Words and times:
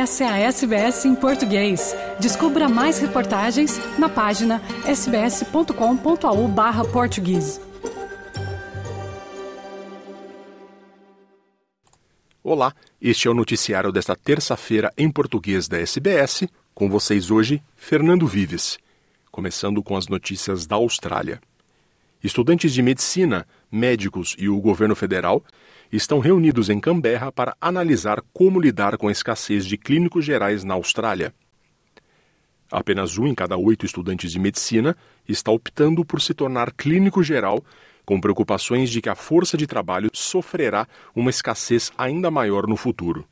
Essa 0.00 0.24
é 0.24 0.28
a 0.28 0.38
SBS 0.38 1.04
em 1.04 1.14
português. 1.14 1.94
Descubra 2.18 2.66
mais 2.70 2.98
reportagens 2.98 3.78
na 3.98 4.08
página 4.08 4.62
sbs.com.au/português. 4.86 7.60
Olá, 12.42 12.72
este 12.98 13.28
é 13.28 13.30
o 13.30 13.34
noticiário 13.34 13.92
desta 13.92 14.16
terça-feira 14.16 14.90
em 14.96 15.10
português 15.10 15.68
da 15.68 15.78
SBS. 15.78 16.48
Com 16.74 16.88
vocês 16.88 17.30
hoje, 17.30 17.62
Fernando 17.76 18.26
Vives. 18.26 18.78
Começando 19.30 19.82
com 19.82 19.98
as 19.98 20.08
notícias 20.08 20.66
da 20.66 20.76
Austrália. 20.76 21.42
Estudantes 22.22 22.74
de 22.74 22.82
medicina, 22.82 23.46
médicos 23.72 24.36
e 24.38 24.46
o 24.46 24.60
governo 24.60 24.94
federal 24.94 25.42
estão 25.90 26.18
reunidos 26.18 26.68
em 26.68 26.78
Canberra 26.78 27.32
para 27.32 27.56
analisar 27.58 28.22
como 28.32 28.60
lidar 28.60 28.98
com 28.98 29.08
a 29.08 29.12
escassez 29.12 29.64
de 29.64 29.78
clínicos 29.78 30.24
gerais 30.24 30.62
na 30.62 30.74
Austrália. 30.74 31.32
Apenas 32.70 33.16
um 33.16 33.26
em 33.26 33.34
cada 33.34 33.56
oito 33.56 33.86
estudantes 33.86 34.30
de 34.30 34.38
medicina 34.38 34.96
está 35.26 35.50
optando 35.50 36.04
por 36.04 36.20
se 36.20 36.34
tornar 36.34 36.72
clínico 36.72 37.22
geral, 37.22 37.64
com 38.04 38.20
preocupações 38.20 38.90
de 38.90 39.00
que 39.00 39.08
a 39.08 39.14
força 39.14 39.56
de 39.56 39.66
trabalho 39.66 40.10
sofrerá 40.12 40.86
uma 41.14 41.30
escassez 41.30 41.90
ainda 41.96 42.30
maior 42.30 42.66
no 42.66 42.76
futuro. 42.76 43.26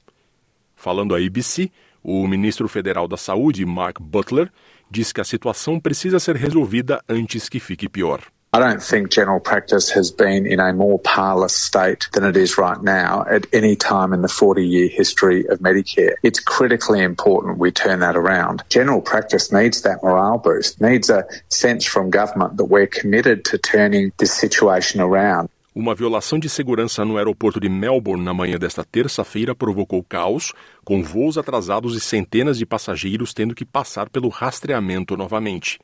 Falando 0.75 1.15
à 1.15 1.19
ABC, 1.19 1.71
o 2.03 2.27
ministro 2.27 2.69
federal 2.69 3.07
da 3.07 3.17
Saúde, 3.17 3.67
Mark 3.67 4.01
Butler, 4.01 4.51
diz 4.91 5.13
que 5.13 5.21
a 5.21 5.25
situação 5.25 5.79
precisa 5.79 6.19
ser 6.19 6.37
resolvida 6.37 7.03
antes 7.09 7.49
que 7.49 7.61
fique 7.61 7.89
pior. 7.89 8.23
I 8.51 8.61
don't 8.61 8.83
think 8.83 9.11
general 9.11 9.41
practice 9.41 9.91
has 9.91 10.11
been 10.11 10.47
in 10.47 10.59
a 10.59 10.73
more 10.73 10.99
parlous 10.99 11.53
state 11.55 12.09
than 12.15 12.25
it 12.25 12.35
is 12.35 12.57
right 12.57 12.83
now 12.83 13.27
at 13.29 13.47
any 13.53 13.77
time 13.77 14.15
in 14.15 14.23
the 14.23 14.29
40 14.29 14.67
year 14.67 14.89
history 14.89 15.47
of 15.49 15.59
Medicare. 15.59 16.15
It's 16.23 16.41
critically 16.41 17.03
important 17.03 17.59
we 17.59 17.71
turn 17.71 18.01
that 18.01 18.17
around. 18.17 18.63
General 18.71 19.03
practice 19.03 19.53
needs 19.53 19.83
that 19.83 20.03
morale 20.03 20.39
boost, 20.39 20.81
needs 20.81 21.11
a 21.11 21.27
sense 21.51 21.85
from 21.85 22.09
government 22.09 22.57
that 22.57 22.65
we're 22.65 22.87
committed 22.87 23.45
to 23.45 23.59
turning 23.59 24.13
this 24.17 24.33
situation 24.33 25.03
around. 25.03 25.51
Uma 25.75 25.95
violação 25.95 26.39
de 26.39 26.49
segurança 26.49 27.05
no 27.05 27.19
aeroporto 27.19 27.61
de 27.61 27.69
Melbourne 27.69 28.25
na 28.25 28.33
manhã 28.33 28.59
desta 28.59 28.83
terça-feira 28.83 29.55
provocou 29.55 30.03
caos, 30.03 30.55
com 30.85 31.03
voos 31.03 31.37
atrasados 31.37 31.95
e 31.95 32.01
centenas 32.01 32.57
de 32.57 32.65
passageiros 32.65 33.35
tendo 33.35 33.55
que 33.55 33.67
passar 33.67 34.09
pelo 34.09 34.31
rastreamento 34.31 35.19
novamente. 35.19 35.79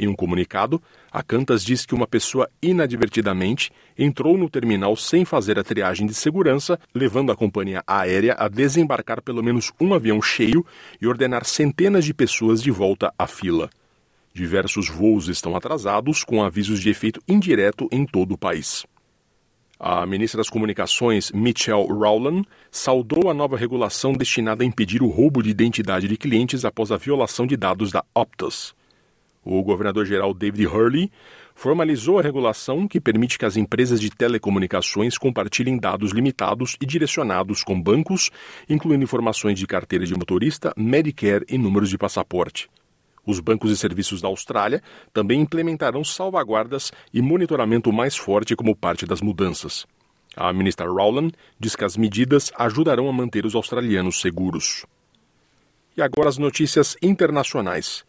Em 0.00 0.06
um 0.06 0.14
comunicado, 0.14 0.80
a 1.10 1.24
Qantas 1.24 1.64
diz 1.64 1.84
que 1.84 1.92
uma 1.92 2.06
pessoa 2.06 2.48
inadvertidamente 2.62 3.72
entrou 3.98 4.38
no 4.38 4.48
terminal 4.48 4.94
sem 4.94 5.24
fazer 5.24 5.58
a 5.58 5.64
triagem 5.64 6.06
de 6.06 6.14
segurança, 6.14 6.78
levando 6.94 7.32
a 7.32 7.36
companhia 7.36 7.82
aérea 7.84 8.36
a 8.38 8.46
desembarcar 8.46 9.20
pelo 9.20 9.42
menos 9.42 9.72
um 9.80 9.92
avião 9.92 10.22
cheio 10.22 10.64
e 11.00 11.06
ordenar 11.08 11.44
centenas 11.44 12.04
de 12.04 12.14
pessoas 12.14 12.62
de 12.62 12.70
volta 12.70 13.12
à 13.18 13.26
fila. 13.26 13.68
Diversos 14.32 14.88
voos 14.88 15.26
estão 15.26 15.56
atrasados, 15.56 16.22
com 16.22 16.44
avisos 16.44 16.80
de 16.80 16.90
efeito 16.90 17.20
indireto 17.26 17.88
em 17.90 18.06
todo 18.06 18.34
o 18.34 18.38
país. 18.38 18.86
A 19.80 20.06
ministra 20.06 20.38
das 20.38 20.48
Comunicações, 20.48 21.32
Michelle 21.32 21.88
Rowland, 21.88 22.46
saudou 22.70 23.28
a 23.28 23.34
nova 23.34 23.56
regulação 23.56 24.12
destinada 24.12 24.62
a 24.62 24.66
impedir 24.66 25.02
o 25.02 25.08
roubo 25.08 25.42
de 25.42 25.50
identidade 25.50 26.06
de 26.06 26.16
clientes 26.16 26.64
após 26.64 26.92
a 26.92 26.96
violação 26.96 27.48
de 27.48 27.56
dados 27.56 27.90
da 27.90 28.04
Optus. 28.14 28.77
O 29.50 29.62
governador-geral 29.62 30.34
David 30.34 30.66
Hurley 30.66 31.10
formalizou 31.54 32.18
a 32.18 32.22
regulação 32.22 32.86
que 32.86 33.00
permite 33.00 33.38
que 33.38 33.46
as 33.46 33.56
empresas 33.56 33.98
de 33.98 34.10
telecomunicações 34.10 35.16
compartilhem 35.16 35.78
dados 35.78 36.12
limitados 36.12 36.76
e 36.78 36.84
direcionados 36.84 37.64
com 37.64 37.80
bancos, 37.80 38.30
incluindo 38.68 39.04
informações 39.04 39.58
de 39.58 39.66
carteira 39.66 40.04
de 40.04 40.14
motorista, 40.14 40.74
Medicare 40.76 41.46
e 41.48 41.56
números 41.56 41.88
de 41.88 41.96
passaporte. 41.96 42.68
Os 43.24 43.40
bancos 43.40 43.70
e 43.70 43.76
serviços 43.78 44.20
da 44.20 44.28
Austrália 44.28 44.82
também 45.14 45.40
implementarão 45.40 46.04
salvaguardas 46.04 46.92
e 47.10 47.22
monitoramento 47.22 47.90
mais 47.90 48.18
forte 48.18 48.54
como 48.54 48.76
parte 48.76 49.06
das 49.06 49.22
mudanças. 49.22 49.86
A 50.36 50.52
ministra 50.52 50.86
Rowland 50.86 51.32
diz 51.58 51.74
que 51.74 51.86
as 51.86 51.96
medidas 51.96 52.52
ajudarão 52.54 53.08
a 53.08 53.12
manter 53.14 53.46
os 53.46 53.54
australianos 53.54 54.20
seguros. 54.20 54.84
E 55.96 56.02
agora 56.02 56.28
as 56.28 56.36
notícias 56.36 56.98
internacionais. 57.00 58.04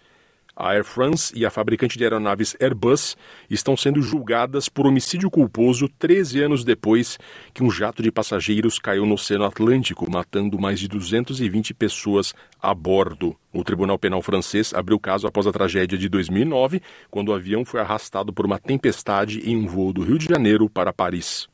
A 0.59 0.71
Air 0.73 0.83
France 0.83 1.31
e 1.33 1.45
a 1.45 1.49
fabricante 1.49 1.97
de 1.97 2.03
aeronaves 2.03 2.53
Airbus 2.59 3.15
estão 3.49 3.77
sendo 3.77 4.01
julgadas 4.01 4.67
por 4.67 4.85
homicídio 4.85 5.31
culposo 5.31 5.87
13 5.97 6.41
anos 6.41 6.65
depois 6.65 7.17
que 7.53 7.63
um 7.63 7.71
jato 7.71 8.03
de 8.03 8.11
passageiros 8.11 8.77
caiu 8.77 9.05
no 9.05 9.13
Oceano 9.13 9.45
Atlântico, 9.45 10.11
matando 10.11 10.59
mais 10.59 10.77
de 10.77 10.89
220 10.89 11.73
pessoas 11.73 12.33
a 12.61 12.73
bordo. 12.73 13.37
O 13.53 13.63
Tribunal 13.63 13.97
Penal 13.97 14.21
francês 14.21 14.73
abriu 14.73 14.97
o 14.97 14.99
caso 14.99 15.27
após 15.27 15.47
a 15.47 15.51
tragédia 15.53 15.97
de 15.97 16.09
2009, 16.09 16.81
quando 17.09 17.29
o 17.29 17.33
avião 17.33 17.63
foi 17.63 17.79
arrastado 17.79 18.33
por 18.33 18.45
uma 18.45 18.59
tempestade 18.59 19.39
em 19.49 19.55
um 19.55 19.65
voo 19.65 19.93
do 19.93 20.03
Rio 20.03 20.17
de 20.17 20.25
Janeiro 20.25 20.69
para 20.69 20.91
Paris. 20.91 21.47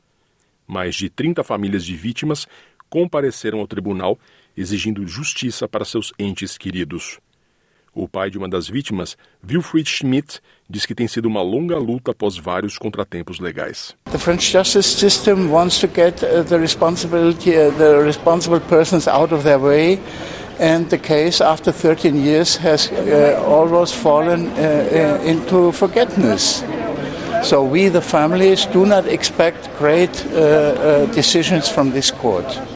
Mais 0.66 0.96
de 0.96 1.08
30 1.08 1.44
famílias 1.44 1.84
de 1.84 1.94
vítimas 1.94 2.44
compareceram 2.90 3.60
ao 3.60 3.68
tribunal 3.68 4.18
exigindo 4.56 5.06
justiça 5.06 5.68
para 5.68 5.84
seus 5.84 6.12
entes 6.18 6.58
queridos. 6.58 7.20
O 7.98 8.06
pai 8.06 8.28
de 8.28 8.36
uma 8.36 8.46
das 8.46 8.68
vítimas, 8.68 9.16
Wilfried 9.42 9.88
Schmidt, 9.88 10.42
diz 10.68 10.84
que 10.84 10.94
tem 10.94 11.08
sido 11.08 11.24
uma 11.24 11.40
longa 11.40 11.78
luta 11.78 12.10
após 12.10 12.36
vários 12.36 12.76
contratempos 12.76 13.40
legais. 13.40 13.96
The 14.12 14.18
French 14.18 14.52
justice 14.52 14.86
system 14.86 15.50
wants 15.50 15.78
to 15.78 15.86
get 15.86 16.22
uh, 16.22 16.44
the 16.44 16.58
responsibility 16.58 17.56
uh, 17.56 17.70
the 17.78 18.04
responsible 18.04 18.60
persons 18.60 19.08
out 19.08 19.32
of 19.32 19.44
their 19.44 19.58
way 19.58 19.98
and 20.60 20.90
the 20.90 20.98
case 20.98 21.42
after 21.42 21.72
13 21.72 22.16
years 22.16 22.58
has 22.58 22.92
uh, 22.92 23.42
almost 23.48 23.94
fallen 23.94 24.48
uh, 24.48 24.58
uh, 24.60 25.24
into 25.24 25.72
forgetfulness. 25.72 26.62
So 27.42 27.64
we 27.64 27.88
the 27.88 28.02
families 28.02 28.66
do 28.66 28.84
not 28.84 29.06
expect 29.06 29.70
great 29.78 30.10
uh, 30.34 31.06
decisions 31.14 31.66
from 31.70 31.92
this 31.92 32.10
court. 32.10 32.75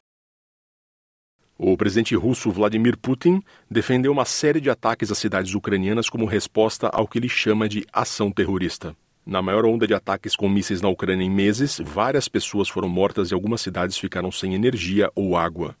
O 1.63 1.77
presidente 1.77 2.15
russo 2.15 2.49
Vladimir 2.49 2.97
Putin 2.97 3.39
defendeu 3.69 4.11
uma 4.11 4.25
série 4.25 4.59
de 4.59 4.67
ataques 4.67 5.11
às 5.11 5.19
cidades 5.19 5.53
ucranianas 5.53 6.09
como 6.09 6.25
resposta 6.25 6.87
ao 6.87 7.07
que 7.07 7.19
ele 7.19 7.29
chama 7.29 7.69
de 7.69 7.85
ação 7.93 8.31
terrorista. 8.31 8.95
Na 9.23 9.43
maior 9.43 9.63
onda 9.67 9.85
de 9.85 9.93
ataques 9.93 10.35
com 10.35 10.49
mísseis 10.49 10.81
na 10.81 10.89
Ucrânia 10.89 11.23
em 11.23 11.29
meses, 11.29 11.79
várias 11.79 12.27
pessoas 12.27 12.67
foram 12.67 12.89
mortas 12.89 13.29
e 13.29 13.35
algumas 13.35 13.61
cidades 13.61 13.95
ficaram 13.95 14.31
sem 14.31 14.55
energia 14.55 15.11
ou 15.13 15.37
água. 15.37 15.75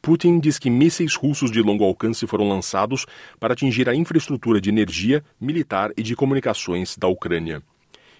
Putin 0.00 0.40
diz 0.40 0.58
que 0.58 0.70
mísseis 0.70 1.14
russos 1.14 1.50
de 1.50 1.60
longo 1.60 1.84
alcance 1.84 2.26
foram 2.26 2.48
lançados 2.48 3.04
para 3.38 3.52
atingir 3.52 3.86
a 3.86 3.94
infraestrutura 3.94 4.62
de 4.62 4.70
energia, 4.70 5.22
militar 5.38 5.92
e 5.94 6.02
de 6.02 6.16
comunicações 6.16 6.96
da 6.96 7.06
Ucrânia. 7.06 7.62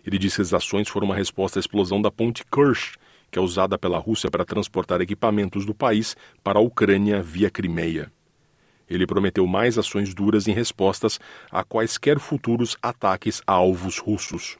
Ele 0.06 0.18
diz 0.18 0.36
que 0.36 0.42
as 0.42 0.52
ações 0.52 0.90
foram 0.90 1.06
uma 1.06 1.16
resposta 1.16 1.58
à 1.58 1.60
explosão 1.60 2.02
da 2.02 2.10
ponte 2.10 2.44
Kerch, 2.52 2.98
que 3.30 3.38
é 3.38 3.42
usada 3.42 3.78
pela 3.78 3.98
Rússia 3.98 4.30
para 4.30 4.44
transportar 4.44 5.00
equipamentos 5.00 5.64
do 5.64 5.74
país 5.74 6.16
para 6.42 6.58
a 6.58 6.62
Ucrânia 6.62 7.22
via 7.22 7.50
Crimeia. 7.50 8.10
Ele 8.88 9.06
prometeu 9.06 9.46
mais 9.46 9.76
ações 9.76 10.14
duras 10.14 10.48
em 10.48 10.52
respostas 10.52 11.20
a 11.50 11.62
quaisquer 11.62 12.18
futuros 12.18 12.76
ataques 12.82 13.42
a 13.46 13.52
alvos 13.52 13.98
russos. 13.98 14.56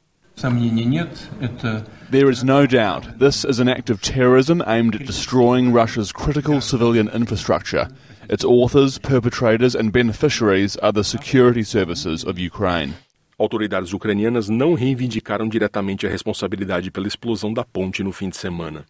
There 2.11 2.31
is 2.31 2.45
no 2.45 2.67
doubt 2.67 3.19
this 3.19 3.45
is 3.45 3.59
an 3.59 3.69
act 3.69 3.91
of 3.91 4.01
terrorism 4.01 4.62
aimed 4.67 4.95
at 4.95 5.05
destroying 5.05 5.73
Russia's 5.73 6.12
critical 6.12 6.61
civilian 6.61 7.09
infrastructure. 7.09 7.89
Its 8.28 8.45
authors, 8.45 8.99
perpetrators, 8.99 9.75
and 9.75 9.91
beneficiaries 9.91 10.77
are 10.77 10.93
the 10.93 11.03
security 11.03 11.65
services 11.65 12.23
of 12.23 12.39
Ukraine. 12.39 12.95
Autoridades 13.38 13.93
ucranianas 13.93 14.49
não 14.49 14.75
reivindicaram 14.75 15.49
diretamente 15.49 16.04
a 16.04 16.10
responsabilidade 16.10 16.91
pela 16.91 17.06
explosão 17.06 17.53
da 17.53 17.65
ponte 17.65 18.03
no 18.03 18.10
fim 18.10 18.28
de 18.28 18.36
semana. 18.36 18.84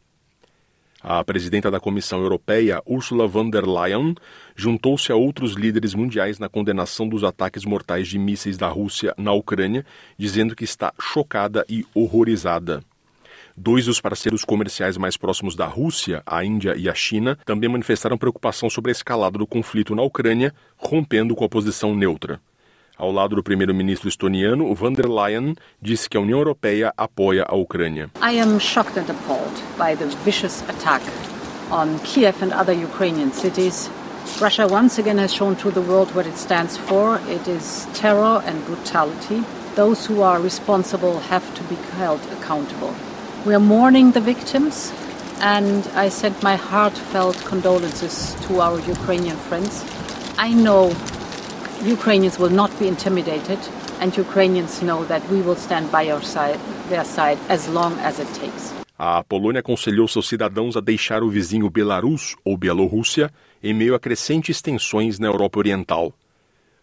A 1.03 1.23
presidenta 1.23 1.71
da 1.71 1.79
Comissão 1.79 2.21
Europeia, 2.21 2.83
Ursula 2.87 3.27
von 3.27 3.51
der 3.51 3.65
Leyen, 3.65 4.17
juntou-se 4.57 5.13
a 5.13 5.15
outros 5.15 5.53
líderes 5.53 5.95
mundiais 5.95 6.39
na 6.39 6.49
condenação 6.49 7.07
dos 7.07 7.23
ataques 7.23 7.65
mortais 7.65 8.09
de 8.09 8.19
mísseis 8.19 8.57
da 8.57 8.69
Rússia 8.69 9.15
na 9.19 9.33
Ucrânia, 9.33 9.85
dizendo 10.17 10.57
que 10.57 10.65
está 10.65 10.93
chocada 10.99 11.65
e 11.69 11.87
horrorizada. 11.95 12.83
Dois 13.55 13.85
dos 13.85 14.01
parceiros 14.01 14.45
comerciais 14.45 14.97
mais 14.97 15.17
próximos 15.17 15.55
da 15.55 15.67
Rússia, 15.67 16.23
a 16.25 16.45
Índia 16.45 16.75
e 16.77 16.89
a 16.89 16.95
China, 16.95 17.39
também 17.45 17.69
manifestaram 17.69 18.17
preocupação 18.17 18.71
sobre 18.71 18.91
a 18.91 18.93
escalada 18.93 19.39
do 19.39 19.47
conflito 19.47 19.95
na 19.95 20.03
Ucrânia, 20.03 20.55
rompendo 20.77 21.37
com 21.37 21.45
a 21.45 21.49
posição 21.49 21.95
neutra. 21.95 22.41
Ao 22.99 23.13
lado 23.13 23.37
do 23.37 23.43
primeiro-ministro 23.45 24.09
estoniano, 24.09 24.75
van 24.75 24.93
der 24.93 25.07
Leyen 25.09 25.55
disse 25.81 26.09
que 26.09 26.17
a 26.17 26.21
União 26.21 26.39
Europeia 26.39 26.93
apoia 26.97 27.45
a 27.49 27.55
Ucrânia. 27.55 28.11
I 28.21 28.41
am 28.41 28.59
shocked 28.59 28.99
and 28.99 29.09
appalled 29.09 29.55
by 29.79 29.95
the 29.95 30.07
vicious 30.25 30.63
attack 30.69 31.03
on 31.71 32.01
Kiev 32.01 32.43
and 32.43 32.53
other 32.53 32.73
Ukrainian 32.73 33.33
cities. 33.33 33.89
Russia 34.41 34.67
once 34.67 34.99
again 34.99 35.19
has 35.19 35.33
shown 35.33 35.55
to 35.57 35.71
the 35.71 35.81
world 35.81 36.13
what 36.13 36.27
it 36.27 36.37
stands 36.37 36.77
for. 36.77 37.21
It 37.29 37.47
is 37.47 37.87
terror 37.95 38.43
and 38.45 38.65
brutality. 38.67 39.45
Those 39.77 40.05
who 40.05 40.23
are 40.23 40.41
responsible 40.41 41.21
have 41.31 41.47
to 41.55 41.63
be 41.71 41.77
held 41.97 42.21
accountable. 42.33 42.93
We 43.47 43.55
are 43.55 43.61
mourning 43.61 44.11
the 44.13 44.21
victims. 44.21 44.93
and 45.41 45.87
I 45.95 46.09
sent 46.09 46.43
my 46.43 46.57
heartfelt 46.57 47.37
condolences 47.45 48.35
to 48.47 48.61
our 48.61 48.81
Ukrainian 48.81 49.37
friends. 49.37 49.85
I 50.37 50.53
know 50.53 50.91
Ukrainians 51.87 52.39
will 52.41 52.51
not 52.51 52.77
be 52.81 52.89
intimidated, 52.89 53.59
and 54.01 54.11
Ukrainians 54.19 54.83
know 54.83 55.05
that 55.07 55.23
we 55.31 55.41
will 55.41 55.55
stand 55.55 55.89
by 55.93 56.11
our 56.11 56.23
side, 56.25 56.59
their 56.89 57.05
side 57.05 57.39
as 57.49 57.69
long 57.69 57.97
as 58.01 58.19
it 58.19 58.27
takes. 58.35 58.75
A 58.99 59.23
Polônia 59.23 59.61
aconselhou 59.61 60.09
seus 60.09 60.29
cidadãos 60.29 60.77
a 60.77 60.81
deixar 60.81 61.23
o 61.23 61.31
vizinho 61.31 61.71
Belarus 61.71 62.35
ou 62.45 62.57
Bielorrússia 62.57 63.31
em 63.63 63.73
meio 63.73 63.95
a 63.95 64.01
crescentes 64.01 64.61
tensões 64.61 65.21
na 65.21 65.29
Europa 65.29 65.61
Oriental. 65.61 66.13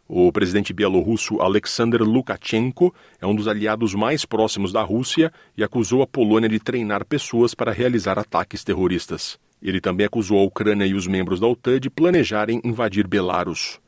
O 0.07 0.31
presidente 0.31 0.71
bielorrusso 0.71 1.42
Alexander 1.42 2.01
Lukashenko 2.01 2.94
é 3.19 3.27
um 3.27 3.36
dos 3.36 3.50
aliados 3.50 3.94
mais 3.94 4.24
próximos 4.24 4.71
da 4.71 4.81
Rússia 4.81 5.30
e 5.57 5.63
acusou 5.63 6.03
a 6.03 6.07
Polônia 6.07 6.47
de 6.47 6.59
treinar 6.59 7.03
pessoas 7.03 7.53
para 7.53 7.74
realizar 7.74 8.18
ataques 8.18 8.63
terroristas. 8.63 9.38
Ele 9.62 9.81
também 9.81 10.06
acusou 10.06 10.39
a 10.39 10.44
Ucrânia 10.44 10.86
e 10.86 10.94
os 10.94 11.06
membros 11.06 11.42
da 11.42 11.47
OTAN 11.47 11.81
de 11.81 11.89
planejarem 11.89 12.62
invadir 12.63 13.07
Belarus. 13.07 13.80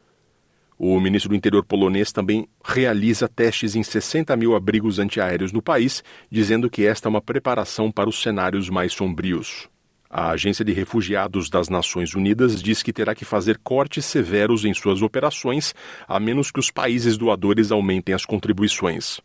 O 0.80 1.00
ministro 1.00 1.30
do 1.30 1.36
Interior 1.36 1.66
polonês 1.66 2.12
também 2.12 2.48
realiza 2.64 3.28
testes 3.28 3.76
em 3.76 3.82
60 3.82 4.36
mil 4.36 4.56
abrigos 4.56 5.00
antiaéreos 5.00 5.52
no 5.52 5.62
país, 5.62 6.04
dizendo 6.30 6.70
que 6.70 6.86
esta 6.86 7.08
é 7.08 7.10
uma 7.10 7.22
preparação 7.22 7.92
para 7.92 8.08
os 8.08 8.22
cenários 8.22 8.70
mais 8.70 8.94
sombrios. 8.94 9.68
A 10.10 10.30
Agência 10.30 10.64
de 10.64 10.72
Refugiados 10.72 11.50
das 11.50 11.68
Nações 11.68 12.14
Unidas 12.14 12.62
diz 12.62 12.84
que 12.84 12.94
terá 12.94 13.16
que 13.16 13.26
fazer 13.26 13.58
cortes 13.64 14.06
severos 14.06 14.66
em 14.66 14.74
suas 14.74 15.02
operações, 15.02 15.74
a 16.08 16.20
menos 16.20 16.52
que 16.52 16.60
os 16.60 16.70
países 16.70 17.18
doadores 17.18 17.72
aumentem 17.72 18.14
as 18.14 18.24
contribuições. 18.24 19.20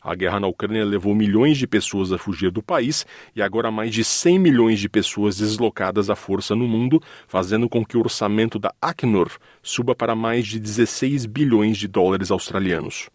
A 0.00 0.14
guerra 0.14 0.38
na 0.38 0.46
Ucrânia 0.46 0.84
levou 0.84 1.12
milhões 1.12 1.58
de 1.58 1.66
pessoas 1.66 2.12
a 2.12 2.18
fugir 2.18 2.52
do 2.52 2.62
país 2.62 3.04
e 3.34 3.42
agora 3.42 3.70
mais 3.70 3.92
de 3.92 4.04
100 4.04 4.38
milhões 4.38 4.78
de 4.78 4.88
pessoas 4.88 5.38
deslocadas 5.38 6.08
à 6.08 6.14
força 6.14 6.54
no 6.54 6.68
mundo, 6.68 7.02
fazendo 7.26 7.68
com 7.68 7.84
que 7.84 7.96
o 7.96 8.00
orçamento 8.00 8.58
da 8.60 8.72
Acnur 8.80 9.28
suba 9.60 9.96
para 9.96 10.14
mais 10.14 10.46
de 10.46 10.60
16 10.60 11.26
bilhões 11.26 11.76
de 11.76 11.88
dólares 11.88 12.30
australianos. 12.30 13.10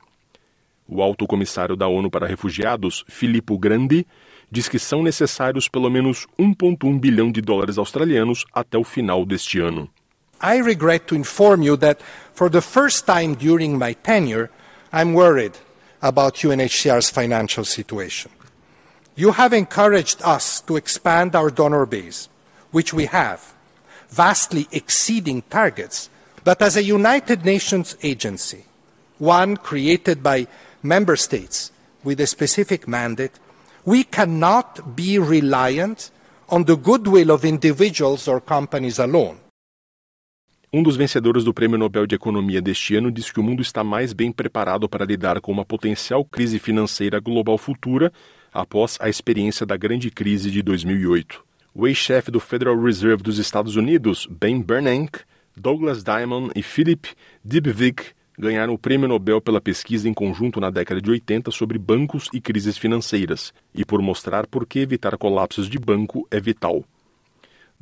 O 0.85 1.01
alto 1.01 1.25
comissário 1.25 1.77
da 1.77 1.87
ONU 1.87 2.11
para 2.11 2.27
Refugiados, 2.27 3.05
Filippo 3.07 3.57
Grandi, 3.57 4.05
diz 4.51 4.67
que 4.67 4.77
são 4.77 5.01
necessários 5.01 5.69
pelo 5.69 5.89
menos 5.89 6.27
1,1 6.37 6.99
bilhão 6.99 7.31
de 7.31 7.41
dólares 7.41 7.77
australianos 7.77 8.45
até 8.53 8.77
o 8.77 8.83
final 8.83 9.25
deste 9.25 9.59
ano. 9.59 9.89
I 10.43 10.61
regret 10.61 11.05
to 11.05 11.15
inform 11.15 11.63
you 11.63 11.77
that 11.77 12.03
for 12.33 12.49
the 12.51 12.59
first 12.59 13.05
time 13.05 13.33
during 13.35 13.77
my 13.77 13.95
tenure, 13.95 14.49
I'm 14.91 15.15
worried 15.15 15.53
about 16.03 16.35
UNHCR's 16.35 17.09
financial 17.09 17.63
situation. 17.63 18.29
You 19.15 19.31
have 19.31 19.53
encouraged 19.53 20.21
us 20.21 20.59
to 20.61 20.75
expand 20.75 21.33
our 21.35 21.49
donor 21.49 21.85
base, 21.85 22.27
which 22.71 22.93
we 22.93 23.05
have, 23.05 23.53
vastly 24.09 24.67
exceeding 24.71 25.43
targets, 25.49 26.09
but 26.43 26.61
as 26.61 26.75
a 26.75 26.83
United 26.83 27.45
Nations 27.45 27.95
agency, 28.03 28.65
one 29.17 29.55
created 29.55 30.21
by 30.21 30.45
member 30.83 31.15
states 31.15 31.71
with 32.03 32.19
a 32.19 32.27
specific 32.27 32.85
mandate, 32.85 33.39
we 33.85 34.03
cannot 34.03 34.97
be 34.97 35.17
reliant 35.17 36.11
on 36.49 36.65
the 36.65 36.75
goodwill 36.75 37.31
of 37.31 37.45
individuals 37.45 38.27
or 38.27 38.41
companies 38.41 38.99
alone. 38.99 39.39
Um 40.75 40.81
dos 40.81 40.95
vencedores 40.95 41.43
do 41.43 41.53
Prêmio 41.53 41.77
Nobel 41.77 42.07
de 42.07 42.15
Economia 42.15 42.59
deste 42.59 42.95
ano 42.95 43.11
diz 43.11 43.31
que 43.31 43.39
o 43.39 43.43
mundo 43.43 43.61
está 43.61 43.83
mais 43.83 44.11
bem 44.11 44.31
preparado 44.31 44.89
para 44.89 45.05
lidar 45.05 45.39
com 45.39 45.51
uma 45.51 45.63
potencial 45.63 46.25
crise 46.25 46.57
financeira 46.57 47.19
global 47.19 47.59
futura 47.59 48.11
após 48.51 48.97
a 48.99 49.07
experiência 49.07 49.67
da 49.67 49.77
grande 49.77 50.09
crise 50.09 50.49
de 50.49 50.63
2008. 50.63 51.45
O 51.75 51.87
ex-chefe 51.87 52.31
do 52.31 52.39
Federal 52.39 52.75
Reserve 52.81 53.21
dos 53.21 53.37
Estados 53.37 53.75
Unidos, 53.75 54.27
Ben 54.31 54.63
Bernanke, 54.63 55.19
Douglas 55.55 56.03
Diamond 56.03 56.49
e 56.55 56.63
Philip 56.63 57.07
Dybvig 57.45 58.01
ganharam 58.35 58.73
o 58.73 58.79
Prêmio 58.79 59.07
Nobel 59.07 59.39
pela 59.39 59.61
pesquisa 59.61 60.09
em 60.09 60.13
conjunto 60.13 60.59
na 60.59 60.71
década 60.71 60.99
de 60.99 61.11
80 61.11 61.51
sobre 61.51 61.77
bancos 61.77 62.27
e 62.33 62.41
crises 62.41 62.79
financeiras 62.79 63.53
e 63.75 63.85
por 63.85 64.01
mostrar 64.01 64.47
por 64.47 64.65
que 64.65 64.79
evitar 64.79 65.19
colapsos 65.19 65.69
de 65.69 65.77
banco 65.77 66.27
é 66.31 66.39
vital. 66.39 66.83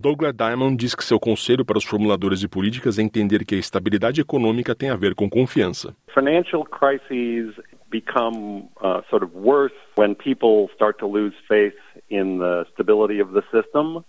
Douglas 0.02 0.34
Diamond 0.34 0.76
diz 0.76 0.96
que 0.96 1.04
seu 1.04 1.20
conselho 1.20 1.64
para 1.64 1.78
os 1.78 1.86
formuladores 1.86 2.40
de 2.40 2.48
políticas 2.48 2.98
é 2.98 3.04
entender 3.04 3.46
que 3.46 3.54
a 3.54 3.60
estabilidade 3.60 4.20
econômica 4.20 4.74
tem 4.74 4.90
a 4.90 4.96
ver 4.96 5.14
com 5.14 5.30
confiança. 5.30 5.96
Financial 6.12 6.66
crises 6.66 7.54
become 7.92 8.68
uh, 8.82 9.04
sort 9.12 9.24
of 9.24 9.32
worse 9.36 9.76
when 9.96 10.16
people 10.16 10.70
start 10.74 10.98
to 10.98 11.06
lose 11.06 11.36
faith 11.48 11.78
in 12.10 12.40
the 12.40 12.66
stability 12.74 13.22
of 13.22 13.34
the 13.34 13.44
system. 13.52 14.04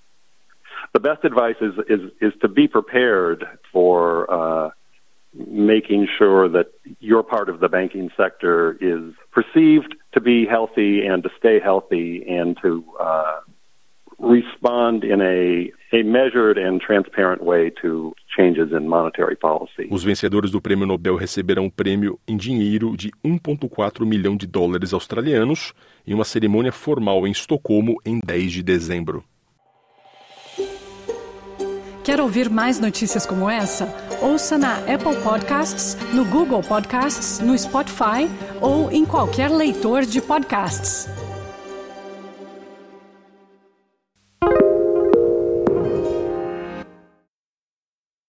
The 0.95 1.01
best 1.01 1.25
advice 1.25 1.61
is 1.61 1.75
is, 1.89 2.11
is 2.21 2.33
to 2.41 2.49
be 2.49 2.67
prepared 2.67 3.45
for 3.71 4.27
uh, 4.31 4.71
making 5.35 6.09
sure 6.17 6.49
that 6.49 6.69
your 7.01 7.23
part 7.23 7.51
of 7.51 7.61
the 7.61 7.69
banking 7.69 8.11
sector 8.17 8.79
is 8.81 9.15
perceived 9.31 9.95
to 10.15 10.21
be 10.21 10.47
healthy 10.47 11.07
and 11.07 11.23
to 11.23 11.31
stay 11.39 11.61
healthy 11.61 12.25
and 12.27 12.57
to 12.63 12.83
uh, 12.99 13.41
Os 19.91 20.05
vencedores 20.05 20.53
do 20.53 20.61
Prêmio 20.61 20.87
Nobel 20.87 21.17
receberão 21.17 21.65
um 21.65 21.71
prêmio 21.71 22.19
em 22.27 22.37
dinheiro 22.37 22.97
de 22.97 23.11
1,4 23.25 24.07
milhão 24.07 24.37
de 24.37 24.47
dólares 24.47 24.93
australianos 24.93 25.75
em 26.07 26.15
uma 26.15 26.25
cerimônia 26.25 26.71
formal 26.71 27.27
em 27.27 27.33
Estocolmo 27.33 27.97
em 28.07 28.21
10 28.25 28.53
de 28.53 28.63
dezembro. 28.63 29.25
Quer 32.05 32.21
ouvir 32.21 32.49
mais 32.49 32.81
notícias 32.81 33.27
como 33.27 33.51
essa? 33.51 33.87
Ouça 34.21 34.57
na 34.57 34.79
Apple 34.79 35.21
Podcasts, 35.23 35.97
no 36.13 36.25
Google 36.25 36.61
Podcasts, 36.61 37.41
no 37.41 37.57
Spotify 37.59 38.29
ou 38.61 38.91
em 38.91 39.05
qualquer 39.05 39.51
leitor 39.51 40.03
de 40.03 40.21
podcasts. 40.21 41.22